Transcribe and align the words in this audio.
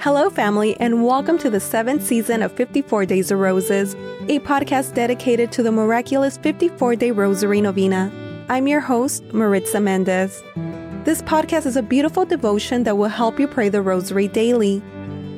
Hello, 0.00 0.30
family, 0.30 0.78
and 0.78 1.04
welcome 1.04 1.38
to 1.38 1.50
the 1.50 1.58
seventh 1.58 2.06
season 2.06 2.40
of 2.40 2.52
54 2.52 3.04
Days 3.04 3.32
of 3.32 3.40
Roses, 3.40 3.94
a 4.28 4.38
podcast 4.38 4.94
dedicated 4.94 5.50
to 5.50 5.62
the 5.64 5.72
miraculous 5.72 6.36
54 6.38 6.94
day 6.94 7.10
Rosary 7.10 7.60
Novena. 7.60 8.12
I'm 8.48 8.68
your 8.68 8.78
host, 8.78 9.24
Maritza 9.34 9.80
Mendez. 9.80 10.40
This 11.02 11.20
podcast 11.22 11.66
is 11.66 11.74
a 11.74 11.82
beautiful 11.82 12.24
devotion 12.24 12.84
that 12.84 12.96
will 12.96 13.08
help 13.08 13.40
you 13.40 13.48
pray 13.48 13.70
the 13.70 13.82
Rosary 13.82 14.28
daily. 14.28 14.80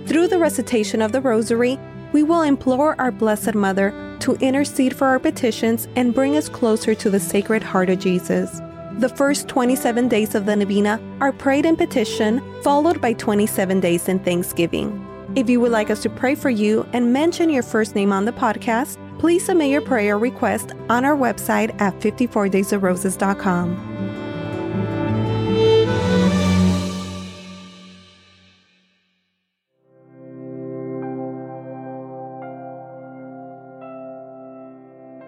Through 0.04 0.28
the 0.28 0.38
recitation 0.38 1.00
of 1.00 1.12
the 1.12 1.22
Rosary, 1.22 1.80
we 2.12 2.22
will 2.22 2.42
implore 2.42 3.00
our 3.00 3.10
Blessed 3.10 3.54
Mother 3.54 3.94
to 4.20 4.34
intercede 4.34 4.94
for 4.94 5.06
our 5.06 5.18
petitions 5.18 5.88
and 5.96 6.14
bring 6.14 6.36
us 6.36 6.50
closer 6.50 6.94
to 6.94 7.08
the 7.08 7.18
Sacred 7.18 7.62
Heart 7.62 7.88
of 7.88 7.98
Jesus. 7.98 8.60
The 9.00 9.08
first 9.08 9.48
27 9.48 10.08
days 10.08 10.34
of 10.34 10.44
the 10.44 10.54
Novena 10.54 11.00
are 11.22 11.32
prayed 11.32 11.64
in 11.64 11.74
petition, 11.74 12.42
followed 12.60 13.00
by 13.00 13.14
27 13.14 13.80
days 13.80 14.08
in 14.08 14.18
thanksgiving. 14.18 15.06
If 15.34 15.48
you 15.48 15.58
would 15.60 15.72
like 15.72 15.88
us 15.88 16.02
to 16.02 16.10
pray 16.10 16.34
for 16.34 16.50
you 16.50 16.86
and 16.92 17.10
mention 17.10 17.48
your 17.48 17.62
first 17.62 17.94
name 17.94 18.12
on 18.12 18.26
the 18.26 18.32
podcast, 18.32 18.98
please 19.18 19.42
submit 19.42 19.70
your 19.70 19.80
prayer 19.80 20.18
request 20.18 20.72
on 20.90 21.06
our 21.06 21.16
website 21.16 21.80
at 21.80 21.98
54daysofroses.com. 22.00 23.86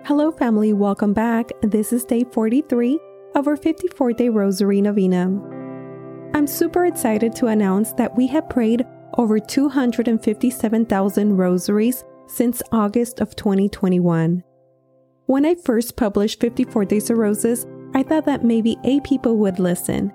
Hello, 0.04 0.30
family. 0.30 0.74
Welcome 0.74 1.14
back. 1.14 1.48
This 1.62 1.90
is 1.90 2.04
day 2.04 2.24
43 2.24 3.00
of 3.34 3.46
our 3.46 3.56
54 3.56 4.12
day 4.12 4.28
Rosary 4.28 4.80
Novena. 4.80 5.26
I'm 6.34 6.46
super 6.46 6.86
excited 6.86 7.34
to 7.36 7.46
announce 7.46 7.92
that 7.94 8.16
we 8.16 8.26
have 8.28 8.48
prayed 8.48 8.86
over 9.18 9.38
257,000 9.38 11.36
rosaries 11.36 12.04
since 12.26 12.62
August 12.72 13.20
of 13.20 13.36
2021. 13.36 14.42
When 15.26 15.46
I 15.46 15.54
first 15.54 15.96
published 15.96 16.40
54 16.40 16.84
Days 16.86 17.10
of 17.10 17.18
Roses, 17.18 17.66
I 17.94 18.02
thought 18.02 18.24
that 18.24 18.44
maybe 18.44 18.78
eight 18.84 19.04
people 19.04 19.36
would 19.38 19.58
listen, 19.58 20.12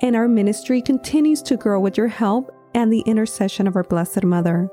and 0.00 0.14
our 0.14 0.28
ministry 0.28 0.80
continues 0.80 1.42
to 1.42 1.56
grow 1.56 1.80
with 1.80 1.96
your 1.96 2.08
help 2.08 2.52
and 2.74 2.92
the 2.92 3.00
intercession 3.00 3.66
of 3.66 3.74
our 3.74 3.82
Blessed 3.82 4.24
Mother. 4.24 4.68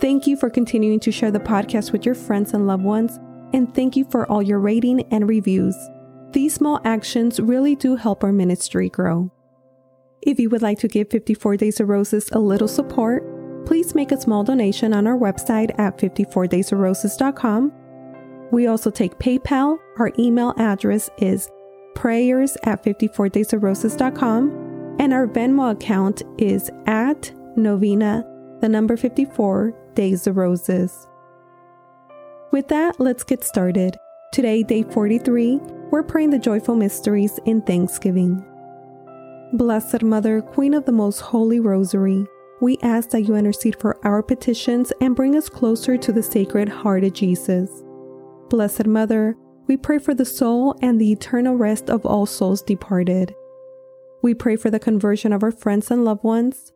Thank 0.00 0.26
you 0.26 0.36
for 0.36 0.50
continuing 0.50 1.00
to 1.00 1.10
share 1.10 1.30
the 1.30 1.40
podcast 1.40 1.92
with 1.92 2.04
your 2.04 2.14
friends 2.14 2.52
and 2.52 2.66
loved 2.66 2.84
ones, 2.84 3.18
and 3.52 3.74
thank 3.74 3.96
you 3.96 4.04
for 4.10 4.30
all 4.30 4.42
your 4.42 4.60
rating 4.60 5.02
and 5.10 5.28
reviews. 5.28 5.74
These 6.32 6.54
small 6.54 6.80
actions 6.84 7.40
really 7.40 7.74
do 7.74 7.96
help 7.96 8.22
our 8.22 8.32
ministry 8.32 8.90
grow. 8.90 9.30
If 10.22 10.38
you 10.38 10.50
would 10.50 10.62
like 10.62 10.78
to 10.80 10.88
give 10.88 11.10
54 11.10 11.56
Days 11.56 11.80
of 11.80 11.88
Roses 11.88 12.28
a 12.32 12.38
little 12.38 12.68
support, 12.68 13.24
please 13.64 13.94
make 13.94 14.12
a 14.12 14.20
small 14.20 14.44
donation 14.44 14.92
on 14.92 15.06
our 15.06 15.16
website 15.16 15.78
at 15.78 15.96
54daysofroses.com. 15.98 17.72
We 18.50 18.66
also 18.66 18.90
take 18.90 19.18
PayPal. 19.18 19.78
Our 19.98 20.12
email 20.18 20.52
address 20.58 21.08
is 21.18 21.50
prayers 21.94 22.56
at 22.64 22.84
54daysofroses.com, 22.84 24.96
and 24.98 25.14
our 25.14 25.26
Venmo 25.26 25.72
account 25.72 26.22
is 26.38 26.70
at 26.86 27.32
novena, 27.56 28.24
the 28.60 28.68
number 28.68 28.96
54 28.96 29.72
Days 29.94 30.26
of 30.26 30.36
Roses. 30.36 31.08
With 32.52 32.68
that, 32.68 33.00
let's 33.00 33.24
get 33.24 33.44
started. 33.44 33.96
Today, 34.32 34.62
day 34.62 34.82
43, 34.82 35.60
we're 35.90 36.02
praying 36.02 36.30
the 36.30 36.38
joyful 36.38 36.74
mysteries 36.74 37.40
in 37.46 37.62
thanksgiving. 37.62 38.44
Blessed 39.54 40.02
Mother, 40.02 40.42
Queen 40.42 40.74
of 40.74 40.84
the 40.84 40.92
Most 40.92 41.20
Holy 41.20 41.60
Rosary, 41.60 42.26
we 42.60 42.76
ask 42.82 43.10
that 43.10 43.22
you 43.22 43.34
intercede 43.36 43.80
for 43.80 43.98
our 44.06 44.22
petitions 44.22 44.92
and 45.00 45.16
bring 45.16 45.34
us 45.34 45.48
closer 45.48 45.96
to 45.96 46.12
the 46.12 46.22
Sacred 46.22 46.68
Heart 46.68 47.04
of 47.04 47.14
Jesus. 47.14 47.70
Blessed 48.50 48.86
Mother, 48.86 49.36
we 49.66 49.76
pray 49.76 49.98
for 49.98 50.12
the 50.12 50.24
soul 50.24 50.76
and 50.82 51.00
the 51.00 51.10
eternal 51.10 51.54
rest 51.54 51.88
of 51.88 52.04
all 52.04 52.26
souls 52.26 52.60
departed. 52.60 53.34
We 54.22 54.34
pray 54.34 54.56
for 54.56 54.70
the 54.70 54.80
conversion 54.80 55.32
of 55.32 55.42
our 55.42 55.52
friends 55.52 55.90
and 55.90 56.04
loved 56.04 56.24
ones. 56.24 56.72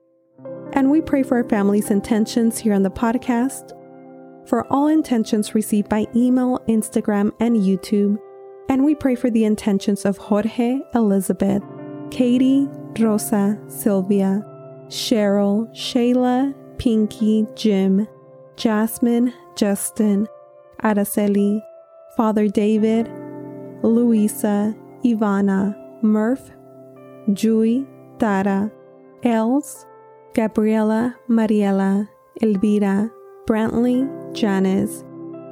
And 0.73 0.91
we 0.91 1.03
pray 1.03 1.23
for 1.23 1.37
our 1.37 1.49
family's 1.49 1.91
intentions 1.91 2.59
here 2.59 2.73
on 2.73 2.83
the 2.83 2.91
podcast, 2.91 3.73
for 4.49 4.67
all 4.73 4.87
intentions 4.87 5.55
received 5.55 5.91
by 5.91 6.07
email, 6.17 6.61
Instagram, 6.69 7.33
and 7.41 7.57
YouTube 7.57 8.19
and 8.69 8.85
we 8.85 8.95
pray 8.95 9.15
for 9.15 9.31
the 9.31 9.45
intentions 9.45 10.05
of 10.05 10.19
Jorge, 10.19 10.81
Elizabeth, 10.95 11.63
Katie, 12.11 12.69
Rosa, 12.99 13.59
Sylvia, 13.69 14.45
Cheryl, 14.89 15.69
Shayla, 15.75 16.55
Pinky, 16.79 17.47
Jim, 17.55 18.07
Jasmine, 18.57 19.33
Justin, 19.57 20.27
Araceli, 20.83 21.63
Father 22.17 22.49
David, 22.49 23.11
Luisa, 23.83 24.75
Ivana, 25.05 25.77
Murph, 26.03 26.51
Jui, 27.31 27.87
Tara, 28.19 28.71
Els, 29.23 29.87
Gabriela, 30.35 31.17
Mariela, 31.29 32.09
Elvira, 32.43 33.11
Brantley, 33.47 34.09
Janice, 34.35 35.05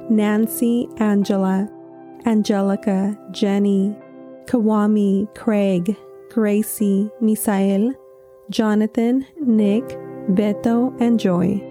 Nancy, 0.09 0.87
Angela, 0.97 1.69
Angelica, 2.25 3.17
Jenny, 3.31 3.95
Kawami, 4.45 5.33
Craig, 5.35 5.95
Gracie, 6.29 7.09
Misael, 7.21 7.95
Jonathan, 8.49 9.25
Nick, 9.39 9.83
Beto, 10.29 10.99
and 11.01 11.19
Joy. 11.19 11.70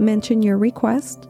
Mention 0.00 0.42
your 0.42 0.56
request. 0.56 1.28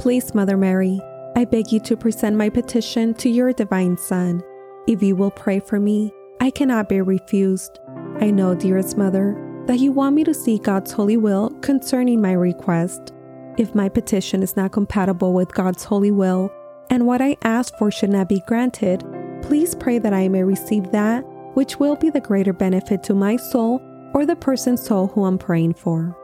Please, 0.00 0.34
Mother 0.34 0.56
Mary, 0.56 1.00
I 1.36 1.44
beg 1.44 1.70
you 1.70 1.78
to 1.82 1.96
present 1.96 2.36
my 2.36 2.48
petition 2.48 3.14
to 3.14 3.28
your 3.28 3.52
divine 3.52 3.96
Son. 3.96 4.42
If 4.88 5.00
you 5.04 5.14
will 5.14 5.30
pray 5.30 5.60
for 5.60 5.78
me, 5.78 6.12
I 6.40 6.50
cannot 6.50 6.88
be 6.88 7.00
refused. 7.00 7.78
I 8.20 8.32
know, 8.32 8.56
dearest 8.56 8.98
Mother, 8.98 9.36
that 9.68 9.78
you 9.78 9.92
want 9.92 10.16
me 10.16 10.24
to 10.24 10.34
see 10.34 10.58
God's 10.58 10.90
holy 10.90 11.16
will 11.16 11.50
concerning 11.60 12.20
my 12.20 12.32
request. 12.32 13.12
If 13.56 13.76
my 13.76 13.88
petition 13.88 14.42
is 14.42 14.56
not 14.56 14.72
compatible 14.72 15.32
with 15.32 15.54
God's 15.54 15.84
holy 15.84 16.10
will, 16.10 16.52
and 16.90 17.06
what 17.06 17.20
I 17.20 17.36
ask 17.42 17.76
for 17.78 17.90
should 17.90 18.10
not 18.10 18.28
be 18.28 18.42
granted, 18.46 19.04
please 19.42 19.74
pray 19.74 19.98
that 19.98 20.12
I 20.12 20.28
may 20.28 20.42
receive 20.42 20.90
that 20.92 21.24
which 21.54 21.78
will 21.78 21.96
be 21.96 22.10
the 22.10 22.20
greater 22.20 22.52
benefit 22.52 23.02
to 23.04 23.14
my 23.14 23.36
soul 23.36 23.80
or 24.14 24.26
the 24.26 24.36
person's 24.36 24.82
soul 24.82 25.08
who 25.08 25.24
I'm 25.24 25.38
praying 25.38 25.74
for. 25.74 26.16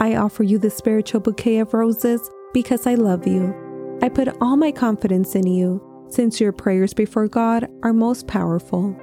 I 0.00 0.16
offer 0.16 0.42
you 0.42 0.58
the 0.58 0.70
spiritual 0.70 1.20
bouquet 1.20 1.58
of 1.58 1.74
roses 1.74 2.20
because 2.52 2.86
I 2.86 2.94
love 2.94 3.26
you. 3.26 3.54
I 4.02 4.08
put 4.08 4.28
all 4.40 4.56
my 4.56 4.72
confidence 4.72 5.34
in 5.34 5.46
you, 5.46 5.82
since 6.10 6.40
your 6.40 6.52
prayers 6.52 6.92
before 6.94 7.28
God 7.28 7.68
are 7.82 7.92
most 7.92 8.26
powerful. 8.26 8.96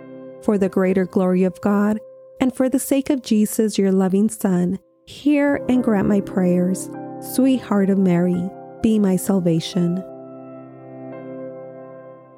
For 0.43 0.57
the 0.57 0.69
greater 0.69 1.05
glory 1.05 1.43
of 1.43 1.59
God, 1.61 1.99
and 2.39 2.55
for 2.55 2.67
the 2.67 2.79
sake 2.79 3.09
of 3.09 3.21
Jesus, 3.21 3.77
your 3.77 3.91
loving 3.91 4.29
Son, 4.29 4.79
hear 5.05 5.63
and 5.69 5.83
grant 5.83 6.07
my 6.07 6.21
prayers 6.21 6.89
Sweetheart 7.21 7.91
of 7.91 7.99
Mary, 7.99 8.49
be 8.81 8.97
my 8.97 9.15
salvation. 9.15 10.03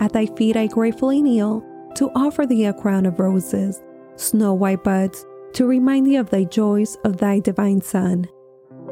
At 0.00 0.14
thy 0.14 0.26
feet 0.26 0.56
I 0.56 0.66
gratefully 0.66 1.22
kneel 1.22 1.62
to 1.96 2.10
offer 2.14 2.46
thee 2.46 2.64
a 2.64 2.72
crown 2.72 3.04
of 3.06 3.20
roses, 3.20 3.82
snow 4.16 4.54
white 4.54 4.82
buds, 4.82 5.26
to 5.52 5.66
remind 5.66 6.06
thee 6.06 6.16
of 6.16 6.30
thy 6.30 6.44
joys 6.44 6.96
of 7.04 7.18
thy 7.18 7.38
divine 7.40 7.80
Son, 7.82 8.26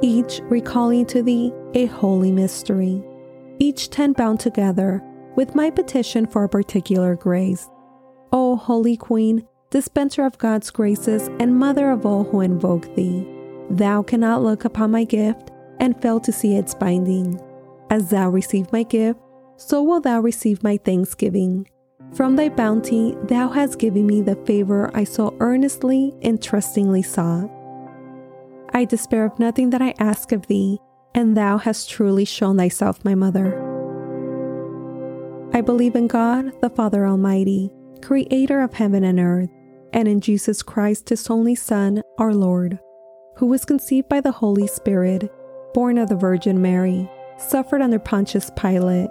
each 0.03 0.41
recalling 0.45 1.07
to 1.07 1.23
thee 1.23 1.53
a 1.75 1.87
holy 1.87 2.31
mystery, 2.31 3.03
each 3.59 3.91
ten 3.91 4.13
bound 4.13 4.41
together 4.41 5.03
with 5.37 5.55
my 5.55 5.71
petition 5.71 6.27
for 6.27 6.45
a 6.45 6.49
particular 6.49 7.15
grace. 7.15 7.69
O 8.33 8.57
Holy 8.57 8.97
Queen, 8.97 9.47
dispenser 9.71 10.27
of 10.27 10.37
God's 10.37 10.71
graces 10.71 11.29
and 11.39 11.59
mother 11.59 11.91
of 11.91 12.05
all 12.05 12.25
who 12.25 12.41
invoke 12.41 12.95
thee, 12.95 13.27
thou 13.71 14.03
cannot 14.03 14.43
look 14.43 14.65
upon 14.65 14.91
my 14.91 15.05
gift 15.05 15.51
and 15.79 16.01
fail 16.03 16.21
to 16.21 16.33
see 16.33 16.57
its 16.57 16.75
binding. 16.75 17.41
As 17.89 18.11
thou 18.11 18.29
receive 18.29 18.71
my 18.73 18.83
gift, 18.83 19.21
so 19.59 19.83
will 19.83 20.01
thou 20.01 20.21
receive 20.21 20.63
my 20.63 20.77
thanksgiving. 20.79 21.69
From 22.15 22.37
thy 22.37 22.49
bounty, 22.49 23.15
thou 23.25 23.49
hast 23.49 23.79
given 23.79 24.07
me 24.07 24.23
the 24.23 24.37
favor 24.47 24.91
I 24.95 25.05
so 25.05 25.37
earnestly 25.41 26.15
and 26.23 26.43
trustingly 26.43 27.03
sought. 27.03 27.51
I 28.73 28.85
despair 28.85 29.27
of 29.27 29.39
nothing 29.39 29.71
that 29.71 29.83
I 29.83 29.95
ask 29.99 30.31
of 30.33 30.47
thee, 30.47 30.79
and 31.15 31.37
thou 31.37 31.59
hast 31.59 31.91
truly 31.91 32.25
shown 32.25 32.57
thyself 32.57 33.05
my 33.05 33.15
mother. 33.15 33.65
I 35.53 35.61
believe 35.61 35.97
in 35.97 36.07
God, 36.07 36.53
the 36.63 36.71
Father 36.71 37.05
Almighty, 37.05 37.71
creator 38.01 38.61
of 38.61 38.75
heaven 38.75 39.03
and 39.03 39.19
earth, 39.19 39.51
and 39.93 40.07
in 40.07 40.21
Jesus 40.21 40.63
Christ, 40.63 41.09
his 41.09 41.29
only 41.29 41.57
Son, 41.57 42.03
our 42.19 42.33
Lord, 42.33 42.79
who 43.37 43.47
was 43.47 43.65
conceived 43.65 44.09
by 44.09 44.21
the 44.21 44.33
Holy 44.33 44.69
Spirit, 44.69 45.33
born 45.75 45.99
of 45.99 46.09
the 46.09 46.17
Virgin 46.17 46.63
Mary, 46.63 47.11
suffered 47.39 47.83
under 47.83 47.99
Pontius 47.99 48.51
Pilate 48.57 49.11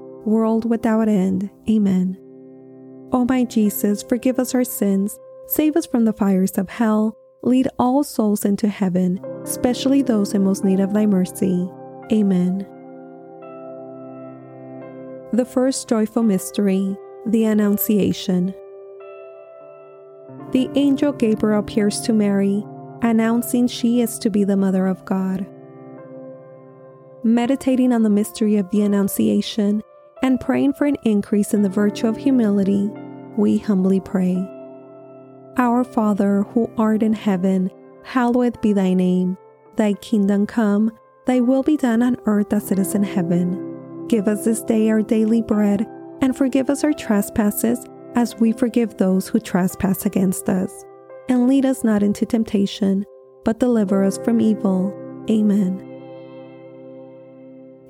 world 0.25 0.69
without 0.69 1.07
end. 1.07 1.49
Amen. 1.69 2.17
O 3.11 3.25
my 3.25 3.43
Jesus, 3.43 4.03
forgive 4.03 4.39
us 4.39 4.55
our 4.55 4.63
sins, 4.63 5.19
save 5.47 5.75
us 5.75 5.85
from 5.85 6.05
the 6.05 6.13
fires 6.13 6.57
of 6.57 6.69
hell, 6.69 7.17
lead 7.43 7.67
all 7.77 8.03
souls 8.03 8.45
into 8.45 8.67
heaven, 8.67 9.19
especially 9.43 10.01
those 10.01 10.33
in 10.33 10.43
most 10.43 10.63
need 10.63 10.79
of 10.79 10.93
thy 10.93 11.05
mercy. 11.05 11.69
Amen. 12.11 12.65
The 15.33 15.45
first 15.45 15.87
joyful 15.87 16.23
mystery, 16.23 16.97
the 17.25 17.45
Annunciation. 17.45 18.53
The 20.51 20.69
angel 20.75 21.13
Gabriel 21.13 21.59
appears 21.59 22.01
to 22.01 22.13
Mary, 22.13 22.65
announcing 23.01 23.67
she 23.67 24.01
is 24.01 24.19
to 24.19 24.29
be 24.29 24.43
the 24.43 24.57
Mother 24.57 24.87
of 24.87 25.05
God. 25.05 25.45
Meditating 27.23 27.93
on 27.93 28.03
the 28.03 28.09
mystery 28.09 28.57
of 28.57 28.69
the 28.71 28.81
Annunciation, 28.81 29.83
and 30.21 30.39
praying 30.39 30.73
for 30.73 30.85
an 30.85 30.97
increase 31.03 31.53
in 31.53 31.61
the 31.61 31.69
virtue 31.69 32.07
of 32.07 32.17
humility, 32.17 32.89
we 33.37 33.57
humbly 33.57 33.99
pray. 33.99 34.35
Our 35.57 35.83
Father, 35.83 36.43
who 36.43 36.71
art 36.77 37.03
in 37.03 37.13
heaven, 37.13 37.69
hallowed 38.03 38.59
be 38.61 38.73
thy 38.73 38.93
name. 38.93 39.37
Thy 39.75 39.93
kingdom 39.93 40.45
come, 40.45 40.91
thy 41.25 41.39
will 41.39 41.63
be 41.63 41.77
done 41.77 42.01
on 42.03 42.17
earth 42.25 42.53
as 42.53 42.71
it 42.71 42.79
is 42.79 42.95
in 42.95 43.03
heaven. 43.03 44.07
Give 44.07 44.27
us 44.27 44.45
this 44.45 44.61
day 44.63 44.89
our 44.89 45.01
daily 45.01 45.41
bread, 45.41 45.87
and 46.21 46.35
forgive 46.35 46.69
us 46.69 46.83
our 46.83 46.93
trespasses 46.93 47.85
as 48.15 48.35
we 48.35 48.51
forgive 48.51 48.97
those 48.97 49.27
who 49.27 49.39
trespass 49.39 50.05
against 50.05 50.49
us. 50.49 50.85
And 51.29 51.47
lead 51.47 51.65
us 51.65 51.83
not 51.83 52.03
into 52.03 52.25
temptation, 52.25 53.05
but 53.43 53.59
deliver 53.59 54.03
us 54.03 54.17
from 54.17 54.41
evil. 54.41 54.93
Amen. 55.29 55.90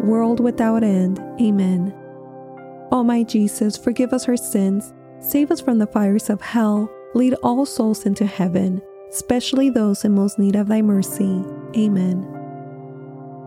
world 0.00 0.40
without 0.40 0.82
end. 0.82 1.18
Amen. 1.40 1.94
O 2.90 3.02
my 3.02 3.22
Jesus, 3.22 3.76
forgive 3.76 4.12
us 4.12 4.28
our 4.28 4.36
sins, 4.36 4.94
save 5.20 5.50
us 5.50 5.60
from 5.60 5.78
the 5.78 5.86
fires 5.86 6.30
of 6.30 6.40
hell, 6.40 6.90
lead 7.14 7.34
all 7.42 7.66
souls 7.66 8.06
into 8.06 8.26
heaven, 8.26 8.80
especially 9.10 9.70
those 9.70 10.04
in 10.04 10.14
most 10.14 10.38
need 10.38 10.56
of 10.56 10.68
thy 10.68 10.80
mercy. 10.80 11.42
Amen. 11.76 12.26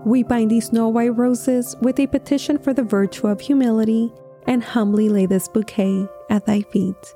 We 0.05 0.23
bind 0.23 0.51
these 0.51 0.67
snow 0.67 0.89
white 0.89 1.15
roses 1.17 1.75
with 1.81 1.99
a 1.99 2.07
petition 2.07 2.57
for 2.57 2.73
the 2.73 2.83
virtue 2.83 3.27
of 3.27 3.39
humility 3.39 4.11
and 4.47 4.63
humbly 4.63 5.09
lay 5.09 5.25
this 5.25 5.47
bouquet 5.47 6.07
at 6.29 6.45
thy 6.45 6.61
feet. 6.61 7.15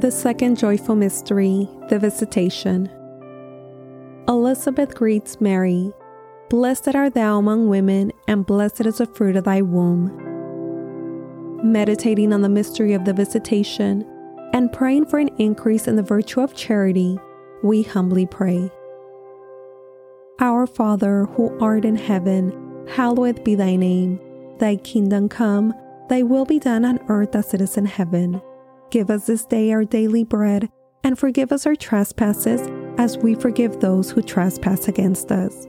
The 0.00 0.10
second 0.10 0.56
joyful 0.56 0.94
mystery, 0.94 1.68
the 1.90 1.98
Visitation. 1.98 2.90
Elizabeth 4.28 4.94
greets 4.94 5.40
Mary. 5.42 5.92
Blessed 6.50 6.96
art 6.96 7.14
thou 7.14 7.38
among 7.38 7.68
women, 7.68 8.10
and 8.26 8.44
blessed 8.44 8.80
is 8.80 8.98
the 8.98 9.06
fruit 9.06 9.36
of 9.36 9.44
thy 9.44 9.62
womb. 9.62 10.10
Meditating 11.62 12.32
on 12.32 12.42
the 12.42 12.48
mystery 12.48 12.92
of 12.92 13.04
the 13.04 13.12
Visitation 13.12 14.04
and 14.52 14.72
praying 14.72 15.06
for 15.06 15.20
an 15.20 15.28
increase 15.38 15.86
in 15.86 15.94
the 15.94 16.02
virtue 16.02 16.40
of 16.40 16.56
charity, 16.56 17.16
we 17.62 17.82
humbly 17.82 18.26
pray. 18.26 18.68
Our 20.40 20.66
Father, 20.66 21.26
who 21.26 21.56
art 21.60 21.84
in 21.84 21.94
heaven, 21.94 22.84
hallowed 22.88 23.44
be 23.44 23.54
thy 23.54 23.76
name. 23.76 24.18
Thy 24.58 24.74
kingdom 24.74 25.28
come, 25.28 25.72
thy 26.08 26.24
will 26.24 26.46
be 26.46 26.58
done 26.58 26.84
on 26.84 26.98
earth 27.08 27.36
as 27.36 27.54
it 27.54 27.60
is 27.60 27.76
in 27.76 27.86
heaven. 27.86 28.42
Give 28.90 29.08
us 29.08 29.26
this 29.26 29.44
day 29.44 29.70
our 29.70 29.84
daily 29.84 30.24
bread, 30.24 30.68
and 31.04 31.16
forgive 31.16 31.52
us 31.52 31.64
our 31.64 31.76
trespasses 31.76 32.62
as 32.98 33.18
we 33.18 33.36
forgive 33.36 33.78
those 33.78 34.10
who 34.10 34.20
trespass 34.20 34.88
against 34.88 35.30
us. 35.30 35.68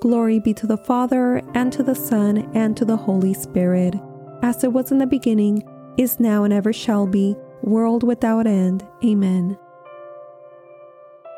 Glory 0.00 0.38
be 0.38 0.54
to 0.54 0.66
the 0.66 0.76
Father, 0.76 1.42
and 1.54 1.72
to 1.72 1.82
the 1.82 1.94
Son, 1.94 2.48
and 2.54 2.76
to 2.76 2.84
the 2.84 2.96
Holy 2.96 3.34
Spirit, 3.34 3.96
as 4.42 4.62
it 4.62 4.72
was 4.72 4.92
in 4.92 4.98
the 4.98 5.06
beginning, 5.06 5.68
is 5.96 6.20
now, 6.20 6.44
and 6.44 6.52
ever 6.52 6.72
shall 6.72 7.04
be, 7.04 7.36
world 7.62 8.04
without 8.04 8.46
end. 8.46 8.86
Amen. 9.04 9.58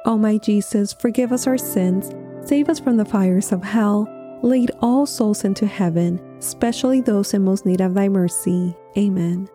O 0.04 0.18
my 0.18 0.36
Jesus, 0.36 0.92
forgive 0.92 1.32
us 1.32 1.46
our 1.46 1.56
sins, 1.56 2.12
save 2.46 2.68
us 2.68 2.78
from 2.78 2.98
the 2.98 3.04
fires 3.06 3.50
of 3.50 3.62
hell, 3.62 4.06
lead 4.42 4.70
all 4.82 5.06
souls 5.06 5.44
into 5.44 5.66
heaven, 5.66 6.20
especially 6.38 7.00
those 7.00 7.32
in 7.32 7.42
most 7.42 7.64
need 7.64 7.80
of 7.80 7.94
thy 7.94 8.10
mercy. 8.10 8.76
Amen. 8.98 9.48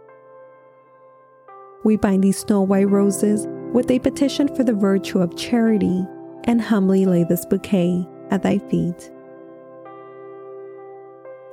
We 1.83 1.95
bind 1.95 2.23
these 2.23 2.39
snow 2.39 2.61
white 2.61 2.89
roses 2.89 3.45
with 3.71 3.91
a 3.91 3.99
petition 3.99 4.47
for 4.55 4.63
the 4.63 4.73
virtue 4.73 5.19
of 5.19 5.37
charity 5.37 6.07
and 6.45 6.59
humbly 6.59 7.05
lay 7.05 7.23
this 7.23 7.45
bouquet 7.45 8.07
at 8.31 8.43
thy 8.43 8.57
feet. 8.57 9.11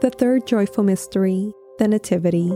The 0.00 0.10
third 0.10 0.46
joyful 0.46 0.82
mystery, 0.82 1.52
the 1.78 1.86
Nativity. 1.86 2.48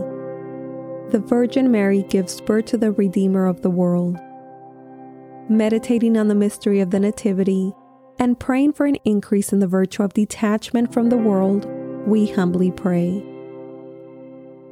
The 1.11 1.23
Virgin 1.25 1.71
Mary 1.71 2.03
gives 2.03 2.41
birth 2.41 2.65
to 2.65 2.77
the 2.77 2.91
Redeemer 2.91 3.45
of 3.45 3.61
the 3.61 3.69
world. 3.69 4.17
Meditating 5.49 6.17
on 6.17 6.27
the 6.27 6.35
mystery 6.35 6.81
of 6.81 6.91
the 6.91 6.99
Nativity 6.99 7.73
and 8.19 8.37
praying 8.39 8.73
for 8.73 8.85
an 8.85 8.97
increase 9.05 9.53
in 9.53 9.59
the 9.59 9.67
virtue 9.67 10.03
of 10.03 10.13
detachment 10.13 10.91
from 10.91 11.09
the 11.09 11.17
world, 11.17 11.65
we 12.05 12.27
humbly 12.27 12.71
pray. 12.71 13.23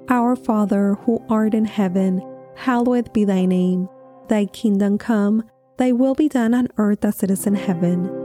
Our 0.10 0.36
Father, 0.36 0.96
who 1.06 1.24
art 1.30 1.54
in 1.54 1.66
heaven, 1.66 2.22
hallowed 2.56 3.14
be 3.14 3.24
thy 3.24 3.46
name. 3.46 3.88
Thy 4.28 4.46
kingdom 4.48 4.98
come, 4.98 5.44
thy 5.78 5.92
will 5.92 6.16
be 6.16 6.28
done 6.28 6.54
on 6.54 6.68
earth 6.78 7.06
as 7.06 7.24
it 7.24 7.32
is 7.32 7.48
in 7.48 7.56
heaven. 7.56 8.25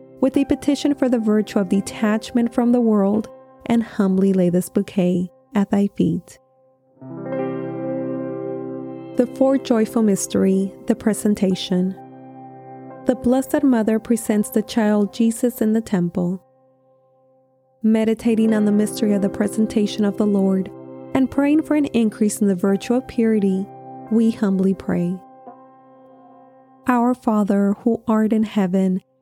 with 0.21 0.37
a 0.37 0.45
petition 0.45 0.95
for 0.95 1.09
the 1.09 1.19
virtue 1.19 1.59
of 1.59 1.67
detachment 1.67 2.53
from 2.53 2.71
the 2.71 2.79
world 2.79 3.27
and 3.65 3.83
humbly 3.83 4.31
lay 4.31 4.49
this 4.49 4.69
bouquet 4.69 5.29
at 5.55 5.69
thy 5.71 5.87
feet. 5.97 6.39
The 9.17 9.29
fourth 9.35 9.63
joyful 9.63 10.03
mystery, 10.03 10.73
the 10.85 10.95
presentation. 10.95 11.89
The 13.05 13.15
Blessed 13.15 13.63
Mother 13.63 13.99
presents 13.99 14.51
the 14.51 14.61
child 14.61 15.13
Jesus 15.13 15.61
in 15.61 15.73
the 15.73 15.81
temple. 15.81 16.41
Meditating 17.83 18.53
on 18.53 18.65
the 18.65 18.71
mystery 18.71 19.13
of 19.13 19.23
the 19.23 19.29
presentation 19.29 20.05
of 20.05 20.17
the 20.17 20.25
Lord 20.25 20.71
and 21.15 21.29
praying 21.29 21.63
for 21.63 21.75
an 21.75 21.85
increase 21.85 22.39
in 22.39 22.47
the 22.47 22.55
virtue 22.55 22.93
of 22.93 23.07
purity, 23.07 23.65
we 24.11 24.31
humbly 24.31 24.75
pray. 24.75 25.19
Our 26.87 27.13
Father, 27.13 27.73
who 27.79 28.03
art 28.07 28.33
in 28.33 28.43
heaven, 28.43 29.01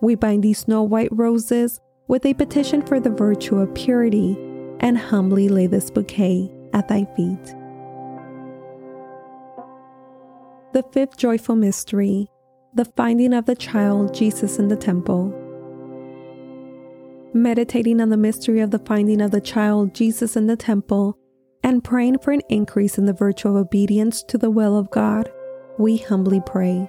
We 0.00 0.14
bind 0.14 0.42
these 0.42 0.58
snow 0.58 0.82
white 0.82 1.08
roses 1.10 1.80
with 2.08 2.24
a 2.26 2.34
petition 2.34 2.82
for 2.82 3.00
the 3.00 3.10
virtue 3.10 3.56
of 3.56 3.74
purity 3.74 4.36
and 4.80 4.98
humbly 4.98 5.48
lay 5.48 5.66
this 5.66 5.90
bouquet 5.90 6.50
at 6.72 6.88
thy 6.88 7.04
feet. 7.16 7.54
The 10.72 10.84
fifth 10.92 11.16
joyful 11.16 11.56
mystery, 11.56 12.28
the 12.74 12.84
finding 12.84 13.32
of 13.32 13.46
the 13.46 13.56
child 13.56 14.12
Jesus 14.12 14.58
in 14.58 14.68
the 14.68 14.76
temple. 14.76 15.34
Meditating 17.32 18.00
on 18.00 18.10
the 18.10 18.16
mystery 18.16 18.60
of 18.60 18.70
the 18.70 18.78
finding 18.78 19.20
of 19.20 19.30
the 19.30 19.40
child 19.40 19.94
Jesus 19.94 20.36
in 20.36 20.46
the 20.46 20.56
temple 20.56 21.18
and 21.62 21.82
praying 21.82 22.18
for 22.18 22.32
an 22.32 22.42
increase 22.48 22.98
in 22.98 23.06
the 23.06 23.12
virtue 23.12 23.48
of 23.48 23.56
obedience 23.56 24.22
to 24.24 24.38
the 24.38 24.50
will 24.50 24.78
of 24.78 24.90
God, 24.90 25.30
we 25.78 25.96
humbly 25.96 26.42
pray. 26.44 26.88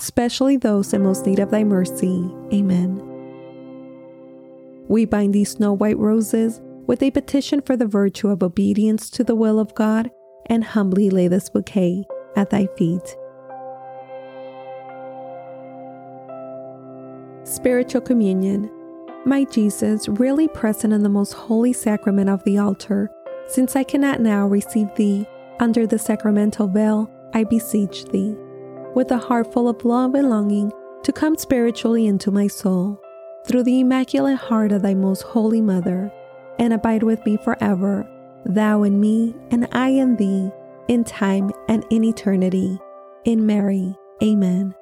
especially 0.00 0.56
those 0.56 0.92
in 0.92 1.02
most 1.02 1.26
need 1.26 1.38
of 1.38 1.50
thy 1.50 1.62
mercy. 1.62 2.28
Amen. 2.52 3.00
We 4.88 5.04
bind 5.04 5.34
these 5.34 5.52
snow 5.52 5.72
white 5.72 5.98
roses 5.98 6.60
with 6.86 7.02
a 7.02 7.10
petition 7.10 7.60
for 7.60 7.76
the 7.76 7.86
virtue 7.86 8.28
of 8.28 8.42
obedience 8.42 9.08
to 9.10 9.22
the 9.22 9.36
will 9.36 9.60
of 9.60 9.74
God 9.74 10.10
and 10.46 10.64
humbly 10.64 11.10
lay 11.10 11.28
this 11.28 11.48
bouquet 11.48 12.04
at 12.34 12.50
thy 12.50 12.66
feet. 12.76 13.16
Spiritual 17.44 18.00
Communion 18.00 18.70
my 19.26 19.44
Jesus, 19.44 20.08
really 20.08 20.48
present 20.48 20.94
in 20.94 21.02
the 21.02 21.08
most 21.10 21.34
holy 21.34 21.74
sacrament 21.74 22.30
of 22.30 22.42
the 22.44 22.56
altar, 22.56 23.10
since 23.48 23.76
I 23.76 23.84
cannot 23.84 24.20
now 24.20 24.46
receive 24.46 24.94
thee 24.94 25.26
under 25.58 25.86
the 25.86 25.98
sacramental 25.98 26.68
veil, 26.68 27.10
I 27.34 27.44
beseech 27.44 28.06
thee, 28.06 28.34
with 28.94 29.10
a 29.10 29.18
heart 29.18 29.52
full 29.52 29.68
of 29.68 29.84
love 29.84 30.14
and 30.14 30.30
longing, 30.30 30.72
to 31.02 31.12
come 31.12 31.36
spiritually 31.36 32.06
into 32.06 32.30
my 32.30 32.46
soul, 32.46 33.00
through 33.46 33.62
the 33.62 33.80
immaculate 33.80 34.36
heart 34.36 34.72
of 34.72 34.82
thy 34.82 34.94
most 34.94 35.22
holy 35.22 35.60
mother, 35.60 36.12
and 36.58 36.72
abide 36.72 37.02
with 37.02 37.24
me 37.24 37.36
forever, 37.38 38.08
thou 38.44 38.82
in 38.82 39.00
me, 39.00 39.34
and 39.50 39.66
I 39.72 39.88
in 39.88 40.16
thee, 40.16 40.50
in 40.88 41.04
time 41.04 41.50
and 41.68 41.84
in 41.90 42.04
eternity. 42.04 42.78
In 43.24 43.46
Mary. 43.46 43.94
Amen. 44.22 44.74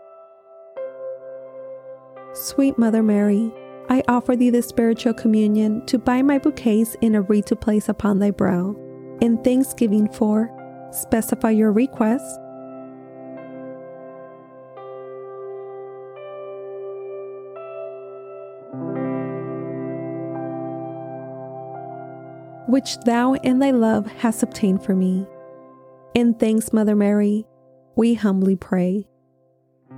Sweet 2.35 2.79
Mother 2.79 3.03
Mary, 3.03 3.53
I 3.89 4.03
offer 4.07 4.37
thee 4.37 4.51
the 4.51 4.63
spiritual 4.63 5.15
communion 5.15 5.85
to 5.87 5.99
bind 5.99 6.27
my 6.27 6.39
bouquets 6.39 6.97
in 7.01 7.15
a 7.15 7.23
wreath 7.23 7.47
to 7.47 7.57
place 7.57 7.89
upon 7.89 8.19
thy 8.19 8.31
brow. 8.31 8.77
In 9.21 9.43
thanksgiving 9.43 10.09
for, 10.13 10.51
specify 10.93 11.51
your 11.51 11.73
request. 11.73 12.39
Which 22.69 22.99
thou 23.01 23.33
in 23.33 23.61
thy 23.61 23.71
love 23.71 24.07
hast 24.07 24.43
obtained 24.43 24.85
for 24.85 24.95
me. 24.95 25.27
In 26.13 26.35
thanks, 26.35 26.71
Mother 26.71 26.95
Mary, 26.95 27.47
we 27.97 28.13
humbly 28.13 28.57
pray. 28.57 29.09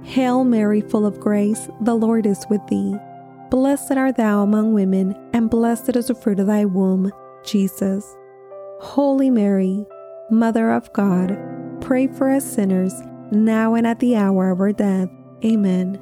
Hail 0.03 0.45
Mary, 0.45 0.81
full 0.81 1.05
of 1.05 1.19
grace, 1.19 1.69
the 1.81 1.97
Lord 1.97 2.27
is 2.27 2.47
with 2.49 2.65
thee. 2.69 2.97
Blessed 3.51 3.93
art 3.93 4.17
thou 4.17 4.43
among 4.43 4.73
women, 4.73 5.17
and 5.33 5.51
blessed 5.51 5.97
is 5.97 6.07
the 6.07 6.15
fruit 6.15 6.39
of 6.39 6.47
thy 6.47 6.65
womb, 6.65 7.13
Jesus. 7.45 8.17
Holy 8.81 9.31
Mary, 9.31 9.85
Mother 10.31 10.71
of 10.71 10.93
God, 10.93 11.37
pray 11.81 12.07
for 12.07 12.31
us 12.31 12.49
sinners, 12.49 12.95
now 13.33 13.75
and 13.75 13.85
at 13.85 13.99
the 13.99 14.15
hour 14.15 14.51
of 14.51 14.61
our 14.61 14.73
death. 14.73 15.09
Amen. 15.45 16.01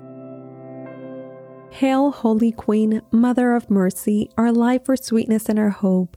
Hail, 1.71 2.11
Holy 2.11 2.53
Queen, 2.53 3.01
Mother 3.11 3.55
of 3.55 3.71
Mercy, 3.71 4.31
our 4.37 4.53
life, 4.53 4.83
our 4.89 4.97
sweetness, 4.97 5.49
and 5.49 5.59
our 5.59 5.71
hope. 5.71 6.17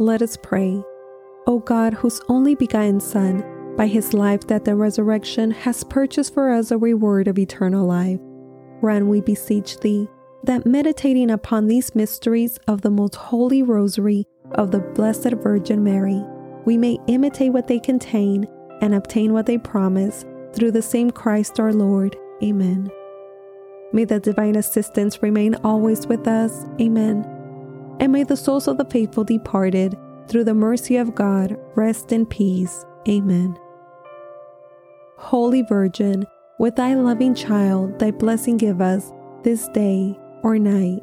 Let 0.00 0.22
us 0.22 0.38
pray. 0.42 0.82
O 1.46 1.58
God, 1.58 1.92
whose 1.92 2.22
only 2.30 2.54
begotten 2.54 3.00
Son, 3.00 3.44
by 3.76 3.86
his 3.86 4.14
life, 4.14 4.46
that 4.46 4.64
the 4.64 4.74
resurrection, 4.74 5.50
has 5.50 5.84
purchased 5.84 6.32
for 6.32 6.50
us 6.50 6.70
a 6.70 6.78
reward 6.78 7.28
of 7.28 7.38
eternal 7.38 7.86
life. 7.86 8.18
Grant, 8.80 9.08
we 9.08 9.20
beseech 9.20 9.78
thee, 9.80 10.08
that 10.44 10.64
meditating 10.64 11.30
upon 11.30 11.66
these 11.66 11.94
mysteries 11.94 12.58
of 12.66 12.80
the 12.80 12.88
most 12.88 13.14
holy 13.14 13.62
rosary 13.62 14.24
of 14.52 14.70
the 14.70 14.80
Blessed 14.80 15.34
Virgin 15.42 15.84
Mary, 15.84 16.24
we 16.64 16.78
may 16.78 16.96
imitate 17.06 17.52
what 17.52 17.68
they 17.68 17.78
contain 17.78 18.48
and 18.80 18.94
obtain 18.94 19.34
what 19.34 19.44
they 19.44 19.58
promise 19.58 20.24
through 20.54 20.70
the 20.70 20.80
same 20.80 21.10
Christ 21.10 21.60
our 21.60 21.74
Lord. 21.74 22.16
Amen. 22.42 22.90
May 23.92 24.06
the 24.06 24.18
divine 24.18 24.56
assistance 24.56 25.22
remain 25.22 25.56
always 25.56 26.06
with 26.06 26.26
us. 26.26 26.64
Amen. 26.80 27.29
And 28.00 28.12
may 28.12 28.24
the 28.24 28.36
souls 28.36 28.66
of 28.66 28.78
the 28.78 28.84
faithful 28.86 29.24
departed, 29.24 29.96
through 30.26 30.44
the 30.44 30.54
mercy 30.54 30.96
of 30.96 31.14
God, 31.14 31.56
rest 31.76 32.12
in 32.12 32.24
peace. 32.26 32.84
Amen. 33.08 33.58
Holy 35.18 35.62
Virgin, 35.62 36.26
with 36.58 36.76
thy 36.76 36.94
loving 36.94 37.34
child, 37.34 37.98
thy 37.98 38.10
blessing 38.10 38.56
give 38.56 38.80
us 38.80 39.12
this 39.42 39.68
day 39.68 40.18
or 40.42 40.58
night. 40.58 41.02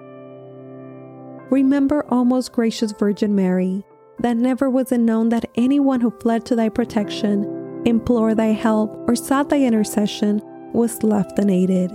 Remember, 1.52 2.06
O 2.10 2.26
most 2.26 2.52
gracious 2.52 2.92
Virgin 2.94 3.36
Mary, 3.36 3.86
that 4.20 4.38
never 4.38 4.70
was 4.70 4.92
it 4.92 5.00
known 5.00 5.30
that 5.30 5.50
anyone 5.56 6.02
who 6.02 6.10
fled 6.10 6.46
to 6.48 6.56
thy 6.56 6.70
protection, 6.70 7.84
implored 7.86 8.38
thy 8.38 8.48
help, 8.48 8.92
or 9.08 9.16
sought 9.16 9.50
thy 9.50 9.60
intercession 9.62 10.42
was 10.74 11.04
left 11.04 11.38
unaided. 11.38 11.92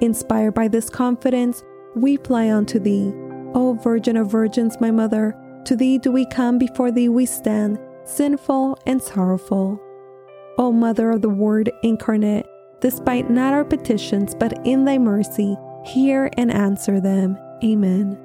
Inspired 0.00 0.54
by 0.54 0.68
this 0.68 0.90
confidence, 0.90 1.62
we 1.94 2.16
fly 2.18 2.50
unto 2.50 2.80
thee. 2.80 3.12
O 3.54 3.74
Virgin 3.74 4.16
of 4.16 4.30
Virgins, 4.30 4.80
my 4.80 4.90
Mother, 4.90 5.36
to 5.64 5.76
thee 5.76 5.98
do 5.98 6.10
we 6.10 6.26
come, 6.26 6.58
before 6.58 6.90
thee 6.90 7.08
we 7.08 7.24
stand, 7.24 7.78
sinful 8.04 8.78
and 8.86 9.02
sorrowful. 9.02 9.80
O 10.58 10.72
Mother 10.72 11.10
of 11.10 11.22
the 11.22 11.28
Word 11.28 11.70
incarnate, 11.82 12.46
despite 12.80 13.30
not 13.30 13.52
our 13.52 13.64
petitions, 13.64 14.34
but 14.34 14.66
in 14.66 14.84
thy 14.84 14.98
mercy, 14.98 15.56
hear 15.84 16.30
and 16.36 16.52
answer 16.52 17.00
them. 17.00 17.38
Amen. 17.62 18.18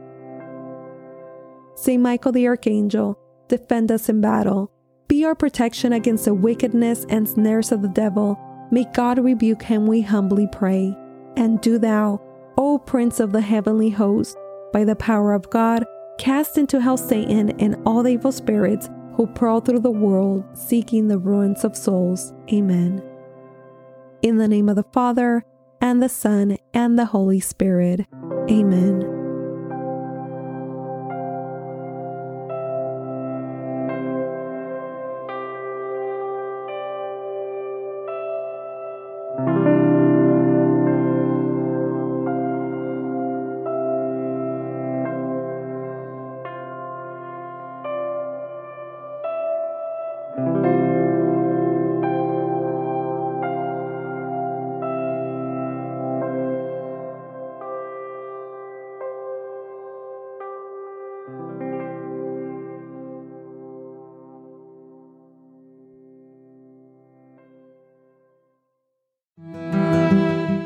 Saint 1.75 2.01
Michael 2.01 2.31
the 2.31 2.47
Archangel, 2.47 3.17
defend 3.47 3.91
us 3.91 4.09
in 4.09 4.19
battle. 4.21 4.71
Be 5.07 5.23
our 5.25 5.35
protection 5.35 5.93
against 5.93 6.25
the 6.25 6.33
wickedness 6.33 7.05
and 7.09 7.27
snares 7.27 7.71
of 7.71 7.81
the 7.81 7.87
devil. 7.87 8.37
May 8.71 8.85
God 8.93 9.17
rebuke 9.19 9.63
him, 9.63 9.87
we 9.87 10.01
humbly 10.01 10.47
pray. 10.51 10.95
And 11.35 11.61
do 11.61 11.77
thou, 11.79 12.21
O 12.57 12.77
Prince 12.77 13.19
of 13.19 13.31
the 13.31 13.41
heavenly 13.41 13.89
host, 13.89 14.37
by 14.71 14.83
the 14.83 14.95
power 14.95 15.33
of 15.33 15.49
God, 15.49 15.85
cast 16.17 16.57
into 16.57 16.79
hell 16.79 16.97
Satan 16.97 17.51
and 17.59 17.75
all 17.85 18.03
the 18.03 18.11
evil 18.11 18.31
spirits 18.31 18.89
who 19.15 19.27
prowl 19.27 19.61
through 19.61 19.79
the 19.79 19.91
world 19.91 20.45
seeking 20.53 21.07
the 21.07 21.17
ruins 21.17 21.63
of 21.63 21.75
souls. 21.75 22.33
Amen. 22.51 23.03
In 24.21 24.37
the 24.37 24.47
name 24.47 24.69
of 24.69 24.75
the 24.75 24.85
Father, 24.91 25.45
and 25.81 26.03
the 26.03 26.09
Son, 26.09 26.57
and 26.73 26.99
the 26.99 27.05
Holy 27.05 27.39
Spirit. 27.39 28.05
Amen. 28.49 29.18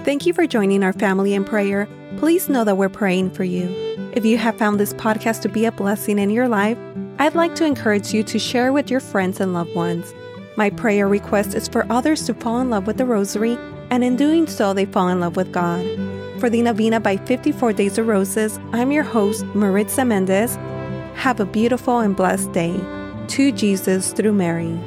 Thank 0.03 0.25
you 0.25 0.33
for 0.33 0.45
joining 0.45 0.83
our 0.83 0.91
family 0.91 1.33
in 1.33 1.45
prayer. 1.45 1.87
Please 2.17 2.49
know 2.49 2.65
that 2.65 2.75
we're 2.75 2.89
praying 2.89 3.31
for 3.31 3.45
you. 3.45 3.69
If 4.11 4.25
you 4.25 4.37
have 4.37 4.57
found 4.57 4.77
this 4.77 4.93
podcast 4.95 5.41
to 5.43 5.49
be 5.49 5.63
a 5.63 5.71
blessing 5.71 6.19
in 6.19 6.29
your 6.29 6.49
life, 6.49 6.77
I'd 7.19 7.35
like 7.35 7.55
to 7.55 7.65
encourage 7.65 8.13
you 8.13 8.21
to 8.23 8.37
share 8.37 8.73
with 8.73 8.91
your 8.91 8.99
friends 8.99 9.39
and 9.39 9.53
loved 9.53 9.73
ones. 9.73 10.13
My 10.57 10.69
prayer 10.71 11.07
request 11.07 11.55
is 11.55 11.69
for 11.69 11.89
others 11.89 12.25
to 12.25 12.33
fall 12.33 12.59
in 12.59 12.69
love 12.69 12.85
with 12.85 12.97
the 12.97 13.05
Rosary, 13.05 13.57
and 13.91 14.03
in 14.03 14.17
doing 14.17 14.45
so, 14.45 14.73
they 14.73 14.85
fall 14.85 15.07
in 15.07 15.21
love 15.21 15.37
with 15.37 15.53
God. 15.53 15.85
For 16.37 16.49
the 16.49 16.61
Novena 16.61 16.99
by 16.99 17.15
54 17.15 17.71
Days 17.71 17.97
of 17.97 18.05
Roses, 18.05 18.59
I'm 18.73 18.91
your 18.91 19.03
host, 19.03 19.45
Maritza 19.55 20.03
Mendez. 20.03 20.57
Have 21.15 21.39
a 21.39 21.45
beautiful 21.45 21.99
and 21.99 22.13
blessed 22.13 22.51
day. 22.51 22.77
To 23.29 23.53
Jesus 23.53 24.11
through 24.11 24.33
Mary. 24.33 24.77